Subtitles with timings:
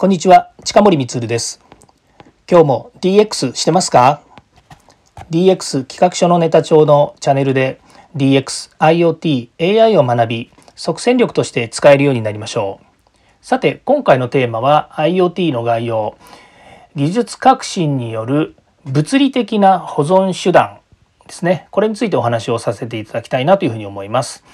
[0.00, 1.60] こんにちは、近森光です。
[2.50, 4.22] 今日も DX してますか
[5.30, 7.82] ?DX 企画書のネタ帳のチャンネルで
[8.16, 12.86] DX、IoT、AI を学び、即戦力として使えるようになりましょう。
[13.42, 16.16] さて、今回のテーマは IoT の概要。
[16.96, 18.56] 技術革新による
[18.86, 20.78] 物理的な保存手段
[21.26, 21.68] ですね。
[21.70, 24.44] これについてお話をさせていただきたいなというふうに思います。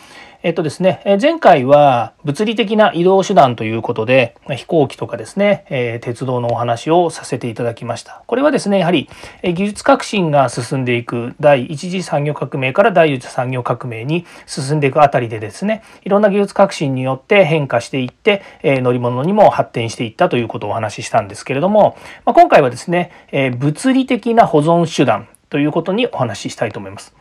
[0.46, 8.22] えっとですね、前回は物理的な移動手段ということで、飛行機とかですね、え鉄道のお話をさせていただきました。
[8.28, 9.08] これはですね、やはり
[9.42, 27.16] 技術革新が進んでいく第一次産業革命から第二次産業革命に進んでいくあたりでですね、いろんな技術革新によって変化していって、え乗り物にも発展していったということをお話ししたんですけれども、ま今回はですね、え物理的な保存手段ということにお話ししたいと思います。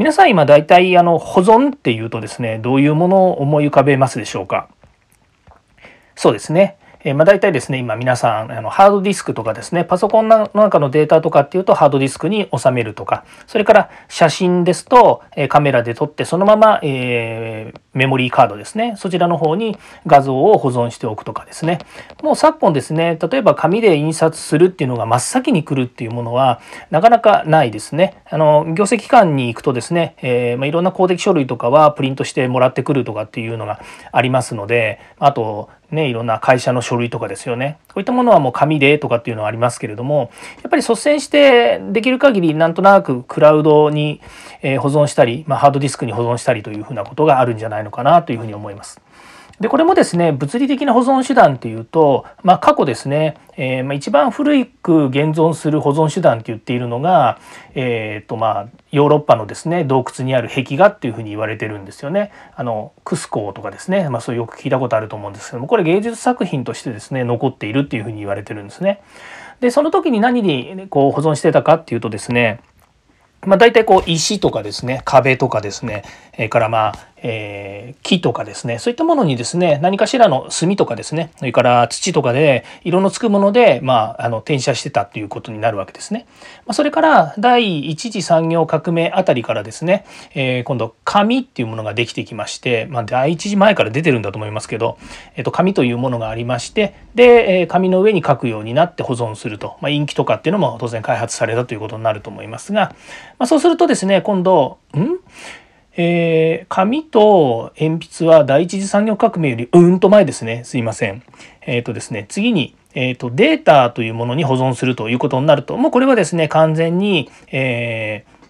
[0.00, 4.70] 皆さん今大体あの保存っていうとですね、どういうものを思い浮かべますでしょうか？
[6.16, 6.78] そうですね。
[7.02, 21.78] えまあ、大体ですね、今皆さん、あのハードディスクとかですね、パソコンの中のデータとかっていうとハードディスクに収めるとか、それから写真ですと、えカメラで撮ってそのまま、えー、メモリーカードですね、そちらの方に画像を保存しておくとかですね。
[22.22, 28.22] もう昨今ですね、例えば紙で印刷するっていうのが真っ先に来るっていうものはなかなかないですね。
[28.28, 33.80] あの、業績機関に行くとですね、えー、まあ、いろんな公的書類とかはプリントしてもらってくるとかっていうのが
[34.12, 37.78] ありますので、あと、ね、いろんな会社の書類とかですよね。
[37.88, 40.30] こういったものはもう紙でとかっていうのはありますけれども、
[40.62, 44.20] やっぱり率先してできる限りなんとなくクラウドに
[44.62, 49.00] 保存したり、まあ、ハードディスクに保存したりというふうなことがあるんじゃないのかなというふうに思います。
[49.60, 57.38] でこれもですね物理的な保存手段っていうと、まあ、過去ですね、えー、まあ、一番古く現存する保存手段って言っているのが、
[57.74, 62.32] えーとまあ、ヨーロッパのですね洞窟にある壁画っていうふうに言われてるんですよね。
[62.56, 69.02] あのクスコーとかですね、まあ、そういうよく聞いたことあると思うんですけどもこれ芸術作品としてですね残っているっていうふうに言われてるんですね。
[69.60, 72.60] でその時に何にこう保存してたかっていうとですね
[73.46, 76.04] まあ、大体こう石とかですね壁とかですね
[76.34, 86.26] それからまあえー、木とかですねそういったものにですね何かしらの炭とかですねそれから土とかで色のつくもので、まあ、あの転写してたっていうことになるわけですね。
[86.66, 90.04] まあ、それから第一次産業革命あたりからですね、
[90.34, 94.98] えー、今度紙っていうものができてきまして、まあ、第一次前から出てるんだと思いますけど、
[95.36, 102.94] えー、と紙というものがありましてで、え、紙の上に書くようになって保存すると、まあ、インキとかっていうのも当然開発されたということになると思いますが、
[103.38, 105.18] まあ、そうするとですね今度ん？
[105.96, 110.64] えー、紙と鉛筆は第一次産業革命よりうんと前ですね。
[110.64, 111.22] すいません。
[111.62, 118.46] えっ、ー、とですね、次に、えっ、ー、と、データというものに保存するということになると、もうこれはですね、完全に、えー、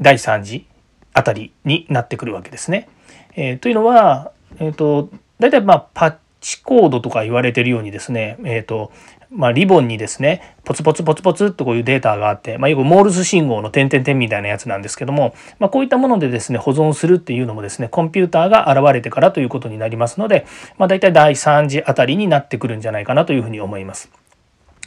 [0.00, 0.66] 第3次
[1.12, 2.88] あたりになってくるわけですね。
[3.34, 8.92] えー、というのは、えっ、と、大体まあ、パッチコードとか言われてるようにですね、えっ、と、
[9.30, 20.46] まあ、リボンにですねポツポツポツポツとこういうデータがあって、まあ、よくモールス信号の点々点みたいなやつなんですけども、まあ、こういったものでですね保存するっていうのもですねコンピューターが現れてからということになりますので、
[20.78, 24.10] まあ、大体第3次あたりになってくるんじゃないかなというふうに思います。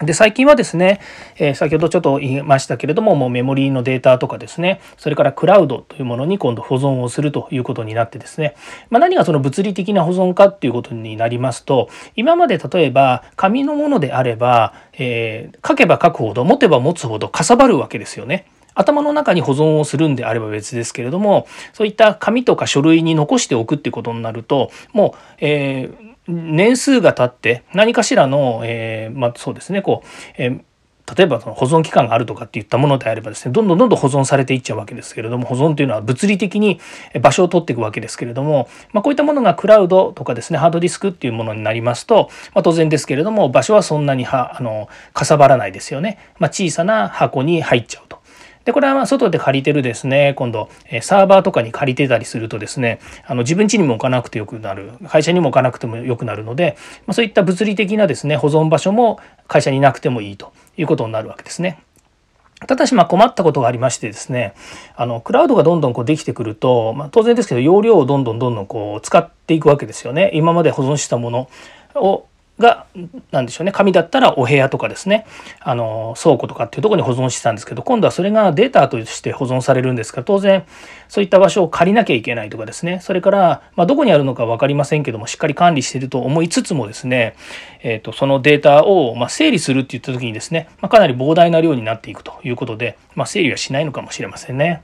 [0.02, 1.02] で、最近はですね、
[1.38, 8.56] えー、先ほどちょっと言いましたけれども、もうメモリーのデータとかですね、それからクラウドというものに今度保存をするということになってですね、
[8.90, 18.46] まあ、何がその物理的な保存かっていうことになりますと、今まで例えば紙のものであれば、えー、書けば書くほど、持てば持つほどかさばるわけですよね。
[18.76, 30.08] 頭の中に保存をするんであれば別ですけれども、そういった紙とか書類に残しておくっていうことになると、もう、えー年数が経って何かしらの、えー、まあ、そうですねこう、
[30.38, 30.62] えー
[31.18, 36.80] 例えばその保存期間があるとかっていったものであればですねどんどんどんどん保存されていっちゃうわけですけれども保存というのは物理的に
[37.22, 48.19] 場所を取っていくわけですけれども、まあ、こういったものがクラウドとかですねハードディスクっていうものになりますと、まあ、当然ですけれども場所はそんなにはあのかさばらないですよね、まあ、小さな箱に入っちゃうと。
[48.70, 50.70] で、これはま外で借りてるですね、今度、
[51.02, 61.80] サーバーとかに借りてたりするとですね、あの自分家にも置かなくてよくなる、会社にも置かなくてもよくなるので、ま、そういった物理的なですね、保存場所も会社になくてもいいということになるわけですね。
[62.68, 64.54] ただしま困ったことがありましてですね
[64.98, 71.50] あのクラウドがどんどんこうできてくると、まあ、当然ですけど容量をどんどんどんどんこう使っていくわけですよね今まで保存したもの
[71.96, 72.26] を
[72.60, 72.86] が
[73.32, 73.72] 何でしょうね。
[73.72, 75.26] 紙だったらお部屋とかですね。
[75.62, 80.66] あの倉庫とかっていうとこに保存してたんですけど今度はそれがデータとして保存されるんですから当然
[81.08, 83.00] そういった場所を借りなきゃいけないとかですね。
[83.02, 87.36] それから、まあ、どこにあるのか分かりませんけどもしっかり管理してると思いつつもですね、
[87.82, 94.82] えーと、そのデータを、ま整理するっていった時にですね、まあ、かなり膨大な量になっていくということで、まあ、整理はしないのかもしれませんね。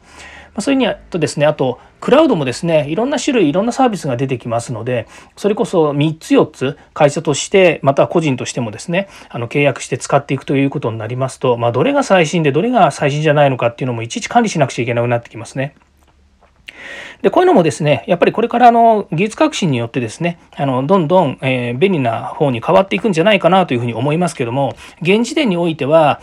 [0.55, 15.75] あ、そういうにはとですねあとクラウドもですねいろんな種類いろんなサービスが出てきますのでそれこそ3つ4つ会社としてまたは個人としてもですねあの契約して使っていくということになりますと、まあ、どれが最新でどれが最新じゃないのかっていうのもいちいち管理しなくちゃいけなくなってきますね。
[17.21, 26.21] で、こういうのもですね、やっぱりこれからの技術革新によってですね、あの、どんどん、えー、便利な方に変わっていくんじゃないかなというふうに思いますけども、現時点においては、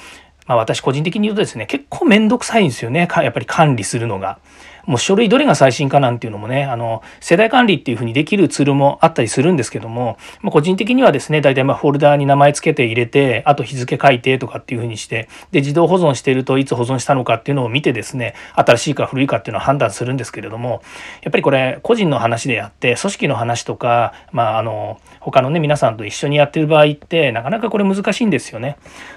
[0.53, 3.09] まあ私個人的に言うとですね、結構めんどくさいんですよね。
[3.11, 4.39] やっぱり管理するのが。
[4.87, 20.83] もう書類どれが最新かなんていうのもね、あの、世代管理っていうふうにできるツールもあったりするんですけども、まあ、個人的にはですね、大体まあフォルダーに名前付けて入れて、あと日付書いてとかっていうふうにして、で、自動保存しているといつ保存したのかっていうのを見てですね、新しいか古いかっていうのを判断するんですけれども、
[21.23, 28.77] やっぱりこれ個人の話であって、組織の話とか、まあ、あの、他のね、皆さんと一緒にやってる場合って、なかなかこれ難しいんですよね。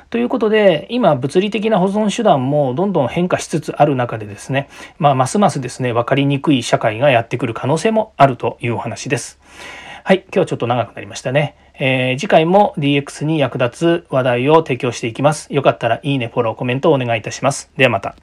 [0.09, 4.69] ということで、今、物理的な保存手段もどんどん変化しつつある中でですね、
[4.99, 9.39] まあ、ますますですね、分かりにくい社会がやってくる可能性もあるというお話です。
[10.03, 11.55] はい、今日ちょっと長くなりましたね。
[11.79, 15.53] えー、次回も DX に役立つ話題を提供していきます。
[15.53, 17.71] よかったらいいね、フォロー、コメントをお願いいたします。
[17.75, 18.15] ではまた。